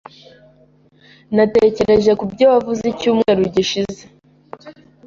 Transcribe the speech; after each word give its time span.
Natekereje 1.35 2.11
kubyo 2.19 2.45
wavuze 2.51 2.83
mu 2.89 2.93
cyumweru 2.99 3.41
gishize. 3.55 4.01